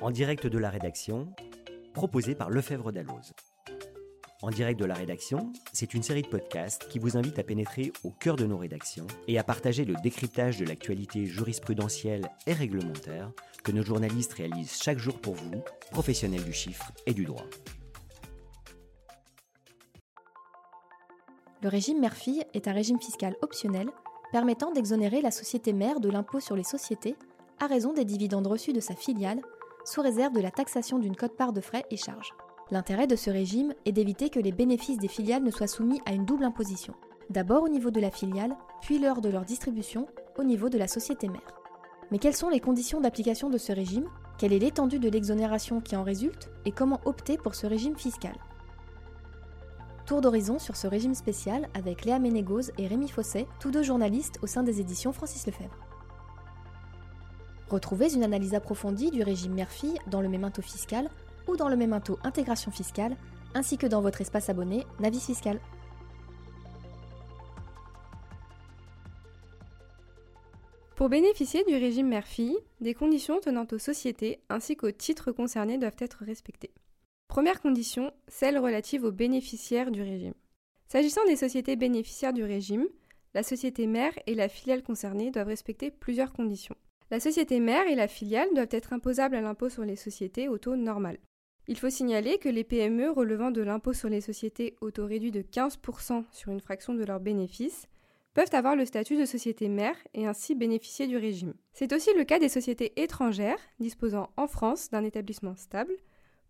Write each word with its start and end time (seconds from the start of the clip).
en 0.00 0.10
direct 0.10 0.46
de 0.46 0.58
la 0.58 0.70
rédaction, 0.70 1.28
proposé 1.92 2.34
par 2.34 2.50
Lefebvre 2.50 2.92
Dalloz. 2.92 3.32
En 4.42 4.50
direct 4.50 4.78
de 4.78 4.84
la 4.84 4.94
rédaction, 4.94 5.52
c'est 5.72 5.94
une 5.94 6.04
série 6.04 6.22
de 6.22 6.28
podcasts 6.28 6.86
qui 6.88 7.00
vous 7.00 7.16
invite 7.16 7.40
à 7.40 7.42
pénétrer 7.42 7.92
au 8.04 8.10
cœur 8.10 8.36
de 8.36 8.46
nos 8.46 8.56
rédactions 8.56 9.08
et 9.26 9.36
à 9.36 9.42
partager 9.42 9.84
le 9.84 9.94
décryptage 10.00 10.58
de 10.58 10.64
l'actualité 10.64 11.26
jurisprudentielle 11.26 12.30
et 12.46 12.52
réglementaire 12.52 13.32
que 13.64 13.72
nos 13.72 13.82
journalistes 13.82 14.34
réalisent 14.34 14.80
chaque 14.80 14.98
jour 14.98 15.20
pour 15.20 15.34
vous, 15.34 15.64
professionnels 15.90 16.44
du 16.44 16.52
chiffre 16.52 16.92
et 17.06 17.14
du 17.14 17.24
droit. 17.24 17.46
Le 21.60 21.68
régime 21.68 21.98
mère-fille 21.98 22.44
est 22.54 22.68
un 22.68 22.72
régime 22.72 23.00
fiscal 23.00 23.34
optionnel 23.42 23.88
permettant 24.30 24.70
d'exonérer 24.70 25.20
la 25.20 25.32
société 25.32 25.72
mère 25.72 25.98
de 25.98 26.08
l'impôt 26.08 26.38
sur 26.38 26.54
les 26.54 26.62
sociétés 26.62 27.16
à 27.58 27.66
raison 27.66 27.92
des 27.92 28.04
dividendes 28.04 28.46
reçus 28.46 28.72
de 28.72 28.78
sa 28.78 28.94
filiale, 28.94 29.40
sous 29.88 30.02
réserve 30.02 30.34
de 30.34 30.40
la 30.40 30.50
taxation 30.50 30.98
d'une 30.98 31.16
cote-part 31.16 31.54
de 31.54 31.62
frais 31.62 31.86
et 31.90 31.96
charges. 31.96 32.34
L'intérêt 32.70 33.06
de 33.06 33.16
ce 33.16 33.30
régime 33.30 33.72
est 33.86 33.92
d'éviter 33.92 34.28
que 34.28 34.38
les 34.38 34.52
bénéfices 34.52 34.98
des 34.98 35.08
filiales 35.08 35.42
ne 35.42 35.50
soient 35.50 35.66
soumis 35.66 36.02
à 36.04 36.12
une 36.12 36.26
double 36.26 36.44
imposition, 36.44 36.92
d'abord 37.30 37.62
au 37.62 37.70
niveau 37.70 37.90
de 37.90 38.00
la 38.00 38.10
filiale, 38.10 38.54
puis 38.82 38.98
lors 38.98 39.22
de 39.22 39.30
leur 39.30 39.46
distribution 39.46 40.06
au 40.36 40.44
niveau 40.44 40.68
de 40.68 40.76
la 40.76 40.88
société 40.88 41.28
mère. 41.28 41.54
Mais 42.10 42.18
quelles 42.18 42.36
sont 42.36 42.50
les 42.50 42.60
conditions 42.60 43.00
d'application 43.00 43.48
de 43.48 43.56
ce 43.56 43.72
régime? 43.72 44.08
Quelle 44.36 44.52
est 44.52 44.58
l'étendue 44.58 44.98
de 44.98 45.08
l'exonération 45.08 45.80
qui 45.80 45.96
en 45.96 46.02
résulte? 46.02 46.50
Et 46.66 46.70
comment 46.70 47.00
opter 47.06 47.38
pour 47.38 47.54
ce 47.54 47.66
régime 47.66 47.96
fiscal? 47.96 48.34
Tour 50.04 50.20
d'horizon 50.20 50.58
sur 50.58 50.76
ce 50.76 50.86
régime 50.86 51.14
spécial 51.14 51.66
avec 51.72 52.04
Léa 52.04 52.18
Ménégoz 52.18 52.72
et 52.76 52.86
Rémi 52.86 53.08
Fosset, 53.08 53.46
tous 53.58 53.70
deux 53.70 53.82
journalistes 53.82 54.38
au 54.42 54.46
sein 54.46 54.62
des 54.62 54.80
éditions 54.80 55.12
Francis 55.14 55.46
Lefebvre. 55.46 55.87
Retrouvez 57.70 58.14
une 58.14 58.24
analyse 58.24 58.54
approfondie 58.54 59.10
du 59.10 59.22
régime 59.22 59.52
mère-fille 59.52 59.98
dans 60.06 60.22
le 60.22 60.28
mémento 60.28 60.62
fiscal 60.62 61.10
ou 61.46 61.56
dans 61.56 61.68
le 61.68 61.76
mémento 61.76 62.18
intégration 62.24 62.70
fiscale, 62.70 63.16
ainsi 63.54 63.76
que 63.76 63.86
dans 63.86 64.00
votre 64.00 64.20
espace 64.20 64.48
abonné 64.48 64.86
Navis 65.00 65.20
Fiscal. 65.20 65.60
Pour 70.96 71.08
bénéficier 71.08 71.62
du 71.64 71.74
régime 71.74 72.08
mère-fille, 72.08 72.58
des 72.80 72.94
conditions 72.94 73.38
tenant 73.38 73.66
aux 73.70 73.78
sociétés 73.78 74.40
ainsi 74.48 74.76
qu'aux 74.76 74.90
titres 74.90 75.30
concernés 75.30 75.78
doivent 75.78 75.94
être 75.98 76.24
respectées. 76.24 76.72
Première 77.28 77.60
condition, 77.60 78.10
celle 78.26 78.58
relative 78.58 79.04
aux 79.04 79.12
bénéficiaires 79.12 79.90
du 79.90 80.02
régime. 80.02 80.34
S'agissant 80.88 81.24
des 81.26 81.36
sociétés 81.36 81.76
bénéficiaires 81.76 82.32
du 82.32 82.42
régime, 82.42 82.88
la 83.34 83.42
société 83.42 83.86
mère 83.86 84.12
et 84.26 84.34
la 84.34 84.48
filiale 84.48 84.82
concernée 84.82 85.30
doivent 85.30 85.48
respecter 85.48 85.90
plusieurs 85.90 86.32
conditions. 86.32 86.74
La 87.10 87.20
société 87.20 87.58
mère 87.58 87.86
et 87.86 87.94
la 87.94 88.06
filiale 88.06 88.48
doivent 88.54 88.68
être 88.70 88.92
imposables 88.92 89.36
à 89.36 89.40
l'impôt 89.40 89.70
sur 89.70 89.82
les 89.82 89.96
sociétés 89.96 90.48
au 90.48 90.58
taux 90.58 90.76
normal. 90.76 91.18
Il 91.66 91.78
faut 91.78 91.88
signaler 91.88 92.38
que 92.38 92.50
les 92.50 92.64
PME 92.64 93.10
relevant 93.10 93.50
de 93.50 93.62
l'impôt 93.62 93.94
sur 93.94 94.08
les 94.08 94.20
sociétés 94.20 94.76
au 94.80 94.90
taux 94.90 95.06
réduit 95.06 95.30
de 95.30 95.40
15% 95.40 96.24
sur 96.32 96.52
une 96.52 96.60
fraction 96.60 96.94
de 96.94 97.04
leurs 97.04 97.20
bénéfices 97.20 97.86
peuvent 98.34 98.54
avoir 98.54 98.76
le 98.76 98.84
statut 98.86 99.16
de 99.16 99.24
société 99.24 99.68
mère 99.68 99.96
et 100.14 100.26
ainsi 100.26 100.54
bénéficier 100.54 101.06
du 101.06 101.16
régime. 101.16 101.54
C'est 101.72 101.92
aussi 101.92 102.10
le 102.16 102.24
cas 102.24 102.38
des 102.38 102.48
sociétés 102.48 102.92
étrangères 103.00 103.58
disposant 103.80 104.30
en 104.36 104.46
France 104.46 104.90
d'un 104.90 105.02
établissement 105.02 105.56
stable 105.56 105.94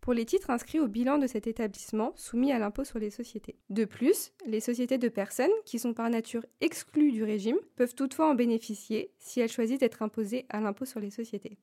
pour 0.00 0.12
les 0.12 0.24
titres 0.24 0.50
inscrits 0.50 0.80
au 0.80 0.88
bilan 0.88 1.18
de 1.18 1.26
cet 1.26 1.46
établissement 1.46 2.12
soumis 2.16 2.52
à 2.52 2.58
l'impôt 2.58 2.84
sur 2.84 2.98
les 2.98 3.10
sociétés. 3.10 3.56
De 3.70 3.84
plus, 3.84 4.32
les 4.46 4.60
sociétés 4.60 4.98
de 4.98 5.08
personnes 5.08 5.50
qui 5.64 5.78
sont 5.78 5.94
par 5.94 6.08
nature 6.10 6.44
exclues 6.60 7.12
du 7.12 7.24
régime 7.24 7.58
peuvent 7.76 7.94
toutefois 7.94 8.30
en 8.30 8.34
bénéficier 8.34 9.12
si 9.18 9.40
elles 9.40 9.50
choisissent 9.50 9.80
d'être 9.80 10.02
imposées 10.02 10.46
à 10.48 10.60
l'impôt 10.60 10.84
sur 10.84 11.00
les 11.00 11.10
sociétés. 11.10 11.58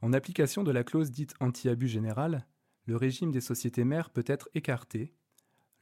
En 0.00 0.12
application 0.12 0.62
de 0.62 0.70
la 0.70 0.84
clause 0.84 1.10
dite 1.10 1.34
anti-abus 1.40 1.88
général, 1.88 2.46
le 2.86 2.96
régime 2.96 3.32
des 3.32 3.40
sociétés 3.40 3.84
mères 3.84 4.10
peut 4.10 4.24
être 4.26 4.48
écarté 4.54 5.12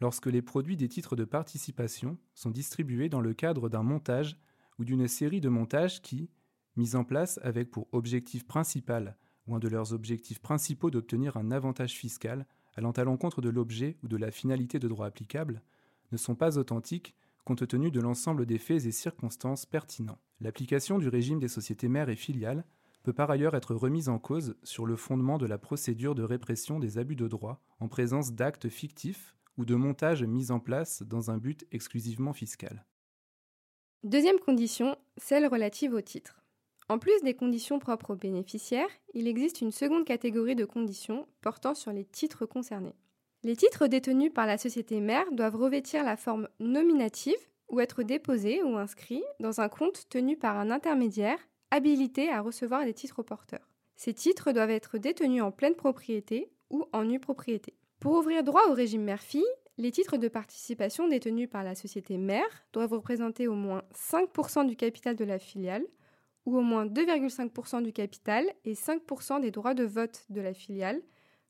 lorsque 0.01 0.27
les 0.27 0.43
produits 0.43 0.77
des 0.77 0.89
titres 0.89 1.17
de 1.17 1.25
participation 1.25 2.19
sont 2.35 2.51
distribués 2.51 3.09
dans 3.09 3.21
le 3.21 3.35
cadre 3.35 3.69
d'un 3.69 3.83
montage 3.83 4.39
ou 4.79 4.85
d'une 4.85 5.09
série 5.09 5.41
de 5.41 5.49
montages 5.49 6.03
qui, 6.03 6.31
mis 6.77 6.97
en 6.97 7.05
place 7.05 7.39
avec 7.43 7.71
pour 7.71 7.89
objectif 7.93 8.47
principal 8.47 9.17
ou 9.47 9.55
un 9.55 9.59
de 9.59 9.69
leurs 9.69 9.93
objectifs 9.93 10.41
principaux 10.41 10.91
d'obtenir 10.91 11.37
un 11.37 11.51
avantage 11.51 11.95
fiscal 11.95 12.47
allant 12.75 12.93
à 12.93 13.05
l'encontre 13.05 13.41
de 13.41 13.49
l'objet 13.49 13.97
ou 14.03 14.09
de 14.09 14.17
la 14.17 14.31
finalité 14.31 14.79
de 14.79 14.89
droit 14.89 15.07
applicable, 15.07 15.63
ne 16.13 16.17
sont 16.17 16.35
pas 16.35 16.59
authentiques 16.59 17.15
compte 17.47 17.67
tenu 17.69 17.93
de 17.93 18.01
l'ensemble 18.01 18.45
des 18.45 18.59
faits 18.59 18.87
et 18.87 18.93
circonstances 18.93 19.67
pertinents. 19.67 20.19
L'application 20.41 20.99
du 20.99 21.09
régime 21.09 21.39
des 21.39 21.49
sociétés 21.49 21.89
mères 21.89 22.09
et 22.09 22.17
filiales 22.17 22.65
peut 23.05 23.13
par 23.13 23.31
ailleurs 23.31 23.55
être 23.55 23.75
remise 23.75 24.09
en 24.09 24.19
cause 24.19 24.57
sur 24.65 24.85
le 24.85 24.97
fondement 24.97 25.39
de 25.39 25.47
la 25.47 25.57
procédure 25.57 26.17
de 26.17 26.25
répression 26.25 26.81
des 26.81 26.99
abus 26.99 27.15
de 27.15 27.29
droit 27.29 27.63
en 27.79 27.87
présence 27.87 28.33
d'actes 28.33 28.69
fictifs 28.69 29.37
ou 29.57 29.65
de 29.65 29.77
montages 29.77 30.25
mis 30.25 30.51
en 30.51 30.59
place 30.59 31.05
dans 31.05 31.31
un 31.31 31.39
but 31.39 31.65
exclusivement 31.71 32.33
fiscal. 32.33 32.85
Deuxième 34.03 34.41
condition, 34.41 34.97
celle 35.17 35.47
relative 35.47 35.95
au 35.95 36.01
titre. 36.01 36.43
En 36.89 36.99
plus 36.99 37.21
des 37.23 37.35
conditions 37.35 37.81
propres 37.81 38.13
aux 38.13 38.17
bénéficiaires, 38.17 38.89
il 39.13 39.27
existe 39.27 39.61
une 39.61 39.73
seconde 39.73 40.05
catégorie 40.05 40.55
de 40.55 40.65
conditions 40.65 41.27
portant 41.41 41.75
sur 41.75 41.93
les 41.93 42.05
titres 42.05 42.47
concernés. 42.47 42.95
Les 43.43 43.57
titres 43.57 43.89
détenus 43.89 44.33
par 44.33 44.47
la 44.47 44.57
société 44.57 45.01
mère 45.01 45.31
doivent 45.33 45.57
revêtir 45.57 46.05
la 46.05 46.17
forme 46.17 46.49
nominative 46.61 47.35
ou 47.69 47.81
être 47.81 48.05
déposés 48.05 48.63
ou 48.63 48.77
inscrits 48.77 49.25
dans 49.41 49.61
un 49.61 49.69
compte 49.69 50.09
tenu 50.09 50.37
par 50.37 50.57
un 50.57 50.71
intermédiaire 50.71 51.39
habilités 51.73 52.31
à 52.31 52.41
recevoir 52.41 52.85
des 52.85 52.95
titres 52.95 53.25
porteurs. 53.25 53.69
Ces 53.97 54.15
titres 54.15 54.53
doivent 54.53 54.71
être 54.71 54.99
détenus 54.99 55.43
en 55.43 55.51
pleine 55.51 55.75
propriété 55.75 56.51
ou 56.71 56.85
en 56.93 57.05
nue 57.05 57.19
propriété. 57.19 57.75
Pour 57.99 58.13
ouvrir 58.13 58.45
droit 58.45 58.69
au 58.69 58.75
régime 58.75 59.03
mère-fille, 59.03 59.45
les 59.79 59.91
titres 59.91 60.17
de 60.17 60.29
participation 60.29 61.09
détenus 61.09 61.51
par 61.51 61.65
la 61.65 61.75
société 61.75 62.17
mère 62.17 62.67
doivent 62.73 62.93
représenter 62.93 63.49
au 63.49 63.55
moins 63.55 63.83
5% 63.95 64.67
du 64.67 64.77
capital 64.77 65.17
de 65.17 65.25
la 65.25 65.39
filiale 65.39 65.85
ou 66.47 66.57
au 66.57 66.63
moins 66.63 66.87
2,5% 66.87 67.83
du 67.83 67.93
capital 67.93 68.47
et 68.65 68.75
5% 68.75 69.41
des 69.41 69.51
droits 69.51 69.75
de 69.75 69.85
vote 69.85 70.25
de 70.31 70.41
la 70.41 70.55
filiale 70.55 71.03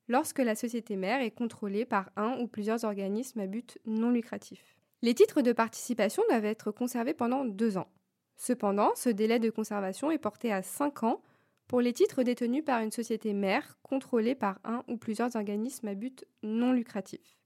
lorsque 0.09 0.39
la 0.39 0.55
société 0.55 0.97
mère 0.97 1.21
est 1.21 1.31
contrôlée 1.31 1.85
par 1.85 2.11
un 2.17 2.39
ou 2.41 2.49
plusieurs 2.49 2.85
organismes 2.85 3.41
à 3.41 3.47
but 3.47 3.79
non 3.87 4.11
lucratif. 4.11 4.77
Les 5.03 5.15
titres 5.15 5.43
de 5.43 5.53
participation 5.53 6.23
doivent 6.29 6.47
être 6.47 6.71
conservés 6.71 7.15
pendant 7.15 7.45
deux 7.45 7.77
ans. 7.77 7.89
Cependant, 8.37 8.93
ce 8.95 9.09
délai 9.09 9.39
de 9.39 9.51
conservation 9.51 10.11
est 10.11 10.19
porté 10.19 10.53
à 10.53 10.63
5 10.63 11.05
ans 11.05 11.23
pour 11.69 11.81
les 11.81 11.93
titres 11.93 12.23
détenus 12.23 12.65
par 12.65 12.81
une 12.81 12.93
société 12.93 13.33
mère 13.33 13.79
contrôlée 13.83 14.35
par 14.35 14.61
un 14.65 14.83
ou 14.89 14.97
plusieurs 14.97 15.35
organismes 15.37 15.89
à 15.89 15.95
but 15.95 16.25
non 16.43 16.73
lucratif. 16.73 17.39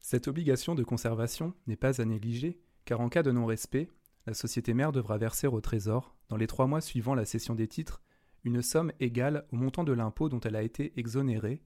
Cette 0.00 0.28
obligation 0.28 0.74
de 0.74 0.82
conservation 0.82 1.52
n'est 1.66 1.76
pas 1.76 2.00
à 2.00 2.04
négliger, 2.04 2.60
car 2.84 3.00
en 3.00 3.08
cas 3.08 3.22
de 3.22 3.32
non-respect, 3.32 3.88
la 4.26 4.34
société 4.34 4.74
mère 4.74 4.92
devra 4.92 5.18
verser 5.18 5.46
au 5.46 5.60
Trésor, 5.60 6.14
dans 6.28 6.36
les 6.36 6.46
trois 6.46 6.66
mois 6.66 6.80
suivant 6.80 7.14
la 7.14 7.24
cession 7.24 7.54
des 7.54 7.68
titres, 7.68 8.02
une 8.44 8.62
somme 8.62 8.92
égale 9.00 9.46
au 9.52 9.56
montant 9.56 9.84
de 9.84 9.92
l'impôt 9.92 10.28
dont 10.28 10.40
elle 10.40 10.56
a 10.56 10.62
été 10.62 10.92
exonérée, 10.98 11.62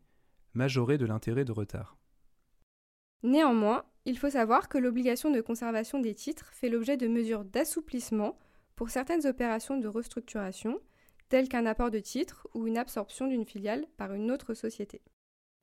majorée 0.55 0.99
de 0.99 1.07
l'intérêt 1.07 1.45
de 1.45 1.53
retard. 1.53 1.97
Néanmoins, 3.23 3.85
il 4.05 4.19
faut 4.19 4.31
savoir 4.31 4.69
que 4.69 4.79
l'obligation 4.79 5.31
de 5.31 5.41
conservation 5.41 5.99
des 5.99 6.15
titres 6.15 6.51
fait 6.53 6.69
l'objet 6.69 6.97
de 6.97 7.09
mesures 7.09 7.45
d'assouplissement 7.45 8.39
pour 8.77 8.91
certaines 8.91 9.27
opérations 9.27 9.79
de 9.79 9.89
restructuration, 9.89 10.79
telles 11.29 11.49
qu'un 11.49 11.67
apport 11.67 11.91
de 11.91 12.01
titres 12.01 12.47
ou 12.55 12.67
une 12.67 12.77
absorption 12.77 13.27
d'une 13.27 13.47
filiale 13.47 13.87
par 13.97 14.13
une 14.13 14.31
autre 14.31 14.55
société. 14.55 15.01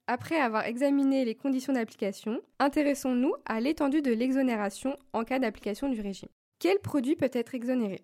Après 0.08 0.40
avoir 0.40 0.66
examiné 0.66 1.24
les 1.24 1.36
conditions 1.36 1.74
d'application, 1.74 2.42
intéressons-nous 2.60 3.34
à 3.46 3.62
l'étendue 3.62 4.02
de 4.02 4.12
l'exonération 4.12 4.98
en 5.14 5.24
cas 5.24 5.40
d'application 5.40 5.90
du 5.90 6.02
régime. 6.02 6.30
Quel 6.62 6.78
produit 6.78 7.16
peut 7.16 7.32
être 7.34 7.56
exonéré 7.56 8.04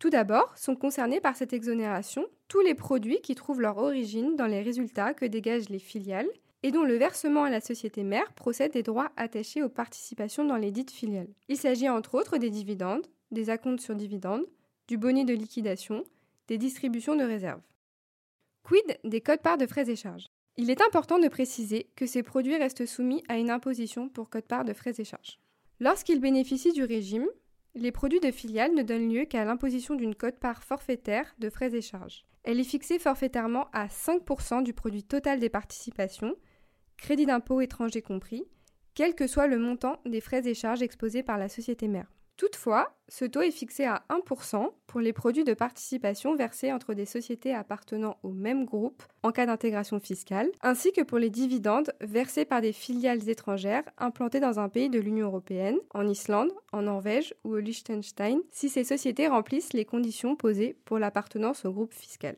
Tout 0.00 0.10
d'abord, 0.10 0.58
sont 0.58 0.74
concernés 0.74 1.20
par 1.20 1.36
cette 1.36 1.52
exonération 1.52 2.26
tous 2.48 2.60
les 2.60 2.74
produits 2.74 3.20
qui 3.20 3.36
trouvent 3.36 3.60
leur 3.60 3.78
origine 3.78 4.34
dans 4.34 4.48
les 4.48 4.60
résultats 4.60 5.14
que 5.14 5.24
dégagent 5.24 5.68
les 5.68 5.78
filiales 5.78 6.28
et 6.64 6.72
dont 6.72 6.82
le 6.82 6.96
versement 6.96 7.44
à 7.44 7.50
la 7.50 7.60
société 7.60 8.02
mère 8.02 8.32
procède 8.32 8.72
des 8.72 8.82
droits 8.82 9.12
attachés 9.16 9.62
aux 9.62 9.68
participations 9.68 10.44
dans 10.44 10.56
les 10.56 10.72
dites 10.72 10.90
filiales. 10.90 11.32
Il 11.46 11.56
s'agit 11.56 11.88
entre 11.88 12.16
autres 12.16 12.38
des 12.38 12.50
dividendes, 12.50 13.06
des 13.30 13.50
acomptes 13.50 13.82
sur 13.82 13.94
dividendes, 13.94 14.46
du 14.88 14.98
bonnet 14.98 15.24
de 15.24 15.34
liquidation, 15.34 16.02
des 16.48 16.58
distributions 16.58 17.14
de 17.14 17.22
réserves. 17.22 17.62
Quid 18.64 18.98
des 19.04 19.20
codes-parts 19.20 19.58
de 19.58 19.66
frais 19.68 19.88
et 19.88 19.96
charges? 19.96 20.26
Il 20.56 20.70
est 20.70 20.82
important 20.82 21.20
de 21.20 21.28
préciser 21.28 21.86
que 21.94 22.06
ces 22.06 22.24
produits 22.24 22.58
restent 22.58 22.84
soumis 22.84 23.22
à 23.28 23.38
une 23.38 23.50
imposition 23.50 24.08
pour 24.08 24.28
codes-parts 24.28 24.64
de 24.64 24.72
frais 24.72 24.94
et 24.98 25.04
charges. 25.04 25.38
Lorsqu'ils 25.78 26.20
bénéficient 26.20 26.72
du 26.72 26.82
régime, 26.82 27.28
les 27.74 27.92
produits 27.92 28.20
de 28.20 28.30
filiales 28.30 28.74
ne 28.74 28.82
donnent 28.82 29.12
lieu 29.12 29.24
qu'à 29.24 29.44
l'imposition 29.44 29.94
d'une 29.94 30.14
cote-part 30.14 30.62
forfaitaire 30.62 31.34
de 31.38 31.50
frais 31.50 31.74
et 31.74 31.80
charges. 31.80 32.24
Elle 32.44 32.60
est 32.60 32.64
fixée 32.64 32.98
forfaitairement 32.98 33.68
à 33.72 33.86
5% 33.86 34.62
du 34.62 34.72
produit 34.72 35.04
total 35.04 35.38
des 35.38 35.48
participations 35.48 36.34
crédit 37.02 37.26
d'impôt 37.26 37.60
étranger 37.60 38.00
compris, 38.00 38.44
quel 38.94 39.14
que 39.14 39.26
soit 39.26 39.48
le 39.48 39.58
montant 39.58 40.00
des 40.06 40.20
frais 40.20 40.46
et 40.46 40.54
charges 40.54 40.82
exposés 40.82 41.22
par 41.22 41.36
la 41.36 41.48
société 41.48 41.88
mère. 41.88 42.12
Toutefois, 42.42 42.92
ce 43.08 43.24
taux 43.24 43.42
est 43.42 43.52
fixé 43.52 43.84
à 43.84 44.02
1% 44.10 44.68
pour 44.88 44.98
les 44.98 45.12
produits 45.12 45.44
de 45.44 45.54
participation 45.54 46.34
versés 46.34 46.72
entre 46.72 46.92
des 46.92 47.06
sociétés 47.06 47.54
appartenant 47.54 48.16
au 48.24 48.32
même 48.32 48.64
groupe 48.64 49.04
en 49.22 49.30
cas 49.30 49.46
d'intégration 49.46 50.00
fiscale, 50.00 50.50
ainsi 50.60 50.90
que 50.90 51.02
pour 51.02 51.18
les 51.18 51.30
dividendes 51.30 51.92
versés 52.00 52.44
par 52.44 52.60
des 52.60 52.72
filiales 52.72 53.28
étrangères 53.28 53.84
implantées 53.96 54.40
dans 54.40 54.58
un 54.58 54.68
pays 54.68 54.90
de 54.90 54.98
l'Union 54.98 55.28
européenne, 55.28 55.78
en 55.94 56.08
Islande, 56.08 56.50
en 56.72 56.82
Norvège 56.82 57.32
ou 57.44 57.54
au 57.54 57.58
Liechtenstein, 57.58 58.40
si 58.50 58.68
ces 58.68 58.82
sociétés 58.82 59.28
remplissent 59.28 59.72
les 59.72 59.84
conditions 59.84 60.34
posées 60.34 60.76
pour 60.84 60.98
l'appartenance 60.98 61.64
au 61.64 61.70
groupe 61.70 61.94
fiscal. 61.94 62.34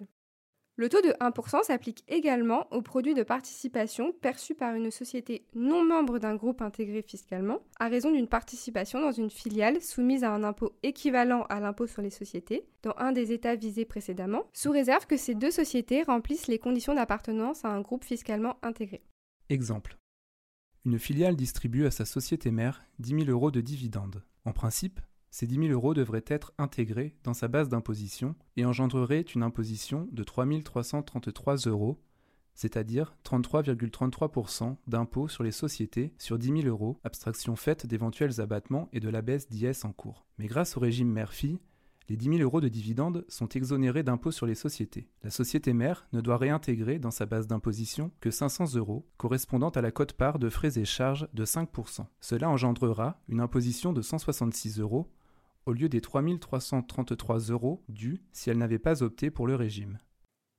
Le 0.76 0.88
taux 0.88 1.00
de 1.02 1.14
1% 1.20 1.62
s'applique 1.62 2.02
également 2.08 2.66
aux 2.72 2.82
produits 2.82 3.14
de 3.14 3.22
participation 3.22 4.12
perçus 4.12 4.56
par 4.56 4.74
une 4.74 4.90
société 4.90 5.46
non 5.54 5.84
membre 5.84 6.18
d'un 6.18 6.34
groupe 6.34 6.60
intégré 6.62 7.00
fiscalement, 7.02 7.60
à 7.78 7.86
raison 7.86 8.10
d'une 8.10 8.26
participation 8.26 9.00
dans 9.00 9.12
une 9.12 9.30
filiale 9.30 9.80
soumise 9.80 10.24
à 10.24 10.32
un 10.32 10.42
impôt 10.42 10.72
équivalent 10.82 11.46
à 11.48 11.60
l'impôt 11.60 11.86
sur 11.86 12.02
les 12.02 12.10
sociétés, 12.10 12.66
dans 12.82 12.94
un 12.98 13.12
des 13.12 13.30
États 13.30 13.54
visés 13.54 13.84
précédemment, 13.84 14.46
sous 14.52 14.72
réserve 14.72 15.06
que 15.06 15.16
ces 15.16 15.36
deux 15.36 15.52
sociétés 15.52 16.02
remplissent 16.02 16.48
les 16.48 16.58
conditions 16.58 16.94
d'appartenance 16.94 17.64
à 17.64 17.68
un 17.68 17.80
groupe 17.80 18.02
fiscalement 18.02 18.56
intégré. 18.62 19.04
Exemple. 19.50 19.96
Une 20.84 20.98
filiale 20.98 21.36
distribue 21.36 21.86
à 21.86 21.92
sa 21.92 22.04
société 22.04 22.50
mère 22.50 22.82
10 22.98 23.26
000 23.26 23.30
euros 23.30 23.52
de 23.52 23.60
dividendes. 23.60 24.24
En 24.44 24.52
principe, 24.52 25.00
ces 25.34 25.48
10 25.48 25.66
000 25.66 25.72
euros 25.72 25.94
devraient 25.94 26.24
être 26.28 26.52
intégrés 26.58 27.16
dans 27.24 27.34
sa 27.34 27.48
base 27.48 27.68
d'imposition 27.68 28.36
et 28.56 28.64
engendreraient 28.64 29.22
une 29.22 29.42
imposition 29.42 30.08
de 30.12 30.22
3 30.22 30.46
333 30.62 31.56
euros, 31.66 32.00
c'est-à-dire 32.54 33.16
33,33% 33.24 34.76
d'impôt 34.86 35.26
sur 35.26 35.42
les 35.42 35.50
sociétés 35.50 36.14
sur 36.18 36.38
10 36.38 36.62
000 36.62 36.68
euros, 36.68 37.00
abstraction 37.02 37.56
faite 37.56 37.84
d'éventuels 37.84 38.40
abattements 38.40 38.88
et 38.92 39.00
de 39.00 39.08
la 39.08 39.22
baisse 39.22 39.48
d'IS 39.48 39.84
en 39.84 39.90
cours. 39.90 40.24
Mais 40.38 40.46
grâce 40.46 40.76
au 40.76 40.80
régime 40.80 41.10
mère-fille, 41.10 41.58
les 42.08 42.16
10 42.16 42.36
000 42.36 42.38
euros 42.42 42.60
de 42.60 42.68
dividendes 42.68 43.24
sont 43.26 43.48
exonérés 43.48 44.04
d'impôt 44.04 44.30
sur 44.30 44.46
les 44.46 44.54
sociétés. 44.54 45.08
La 45.24 45.30
société 45.30 45.72
mère 45.72 46.06
ne 46.12 46.20
doit 46.20 46.36
réintégrer 46.36 47.00
dans 47.00 47.10
sa 47.10 47.26
base 47.26 47.48
d'imposition 47.48 48.12
que 48.20 48.30
500 48.30 48.76
euros, 48.76 49.04
correspondant 49.16 49.70
à 49.70 49.80
la 49.80 49.90
cote-part 49.90 50.38
de 50.38 50.48
frais 50.48 50.78
et 50.78 50.84
charges 50.84 51.26
de 51.34 51.44
5%. 51.44 52.06
Cela 52.20 52.48
engendrera 52.48 53.20
une 53.26 53.40
imposition 53.40 53.92
de 53.92 54.00
166 54.00 54.78
euros 54.78 55.10
au 55.66 55.72
lieu 55.72 55.88
des 55.88 56.00
3 56.00 56.22
333 56.40 57.38
euros 57.50 57.82
dus 57.88 58.22
si 58.32 58.50
elle 58.50 58.58
n'avait 58.58 58.78
pas 58.78 59.02
opté 59.02 59.30
pour 59.30 59.46
le 59.46 59.54
régime. 59.54 59.98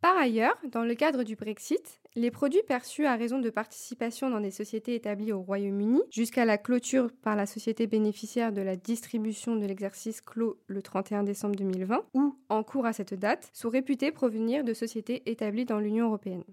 Par 0.01 0.17
ailleurs, 0.17 0.55
dans 0.71 0.83
le 0.83 0.93
cadre 0.93 1.23
du 1.23 1.35
Brexit, 1.35 1.99
les 2.15 2.29
produits 2.29 2.61
perçus 2.67 3.07
à 3.07 3.15
raison 3.15 3.39
de 3.39 3.49
participation 3.49 4.29
dans 4.29 4.39
des 4.39 4.51
sociétés 4.51 4.93
établies 4.93 5.31
au 5.31 5.41
Royaume-Uni 5.41 6.01
jusqu'à 6.11 6.45
la 6.45 6.59
clôture 6.59 7.09
par 7.23 7.35
la 7.35 7.47
société 7.47 7.87
bénéficiaire 7.87 8.53
de 8.53 8.61
la 8.61 8.75
distribution 8.75 9.55
de 9.55 9.65
l'exercice 9.65 10.21
clos 10.21 10.61
le 10.67 10.83
31 10.83 11.23
décembre 11.23 11.55
2020 11.55 12.05
ou 12.13 12.37
en 12.49 12.63
cours 12.63 12.85
à 12.85 12.93
cette 12.93 13.15
date 13.15 13.49
sont 13.51 13.69
réputés 13.69 14.11
provenir 14.11 14.63
de 14.63 14.75
sociétés 14.75 15.23
établies 15.29 15.65
dans 15.65 15.79
l'Union 15.79 16.05
européenne. 16.05 16.43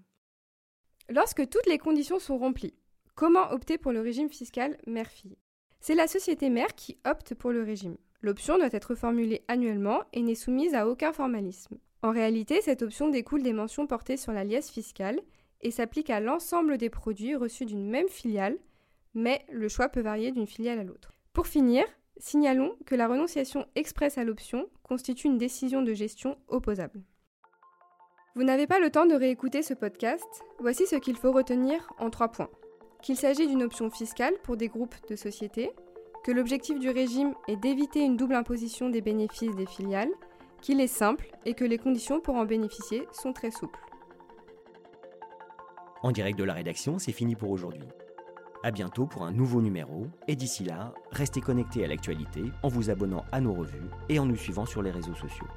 Lorsque 1.09 1.47
toutes 1.47 1.67
les 1.67 1.77
conditions 1.77 2.17
sont 2.17 2.39
remplies, 2.39 2.73
comment 3.13 3.51
opter 3.51 3.77
pour 3.77 3.91
le 3.91 4.01
régime 4.01 4.29
fiscal 4.29 4.77
mère-fille? 4.87 5.37
C'est 5.79 5.95
la 5.95 6.07
société 6.07 6.49
mère 6.49 6.73
qui 6.75 6.97
opte 7.05 7.35
pour 7.35 7.51
le 7.51 7.61
régime. 7.61 7.97
L'option 8.23 8.57
doit 8.57 8.69
être 8.71 8.95
formulée 8.95 9.43
annuellement 9.49 10.01
et 10.13 10.21
n'est 10.21 10.33
soumise 10.33 10.73
à 10.73 10.87
aucun 10.87 11.11
formalisme. 11.11 11.77
En 12.01 12.11
réalité, 12.11 12.61
cette 12.61 12.81
option 12.81 13.09
découle 13.09 13.43
des 13.43 13.51
mentions 13.51 13.85
portées 13.85 14.17
sur 14.17 14.31
la 14.31 14.45
liesse 14.45 14.71
fiscale 14.71 15.19
et 15.61 15.71
s'applique 15.71 16.09
à 16.09 16.21
l'ensemble 16.21 16.77
des 16.77 16.89
produits 16.89 17.35
reçus 17.35 17.65
d'une 17.65 17.89
même 17.89 18.07
filiale, 18.07 18.57
mais 19.13 19.45
le 19.51 19.67
choix 19.67 19.89
peut 19.89 20.01
varier 20.01 20.31
d'une 20.31 20.47
filiale 20.47 20.79
à 20.79 20.83
l'autre. 20.83 21.13
Pour 21.33 21.47
finir, 21.47 21.83
signalons 22.17 22.75
que 22.85 22.95
la 22.95 23.09
renonciation 23.09 23.65
expresse 23.75 24.17
à 24.17 24.23
l'option 24.23 24.69
constitue 24.83 25.27
une 25.27 25.37
décision 25.37 25.81
de 25.81 25.93
gestion 25.93 26.37
opposable. 26.47 27.01
Vous 28.35 28.43
n'avez 28.43 28.67
pas 28.67 28.79
le 28.79 28.89
temps 28.89 29.05
de 29.05 29.15
réécouter 29.15 29.63
ce 29.63 29.73
podcast, 29.73 30.43
voici 30.59 30.87
ce 30.87 30.95
qu'il 30.95 31.17
faut 31.17 31.33
retenir 31.33 31.91
en 31.99 32.09
trois 32.09 32.29
points. 32.29 32.49
Qu'il 33.01 33.17
s'agit 33.17 33.47
d'une 33.47 33.63
option 33.63 33.89
fiscale 33.89 34.33
pour 34.43 34.55
des 34.55 34.69
groupes 34.69 34.95
de 35.09 35.15
sociétés, 35.17 35.71
que 36.23 36.31
l'objectif 36.31 36.79
du 36.79 36.89
régime 36.89 37.33
est 37.47 37.57
d'éviter 37.57 38.01
une 38.01 38.17
double 38.17 38.35
imposition 38.35 38.89
des 38.89 39.01
bénéfices 39.01 39.55
des 39.55 39.65
filiales, 39.65 40.11
qu'il 40.61 40.79
est 40.79 40.87
simple 40.87 41.29
et 41.45 41.53
que 41.53 41.65
les 41.65 41.77
conditions 41.77 42.21
pour 42.21 42.35
en 42.35 42.45
bénéficier 42.45 43.05
sont 43.11 43.33
très 43.33 43.51
souples. 43.51 43.79
En 46.01 46.11
direct 46.11 46.39
de 46.39 46.43
la 46.43 46.53
rédaction, 46.53 46.99
c'est 46.99 47.11
fini 47.11 47.35
pour 47.35 47.51
aujourd'hui. 47.51 47.87
A 48.63 48.71
bientôt 48.71 49.05
pour 49.05 49.23
un 49.23 49.31
nouveau 49.31 49.61
numéro, 49.61 50.07
et 50.29 50.37
d'ici 50.37 50.63
là, 50.63 50.93
restez 51.11 51.41
connectés 51.41 51.83
à 51.83 51.87
l'actualité 51.87 52.43
en 52.61 52.69
vous 52.69 52.89
abonnant 52.89 53.25
à 53.33 53.41
nos 53.41 53.53
revues 53.53 53.89
et 54.07 54.19
en 54.19 54.25
nous 54.25 54.37
suivant 54.37 54.65
sur 54.65 54.81
les 54.81 54.91
réseaux 54.91 55.15
sociaux. 55.15 55.47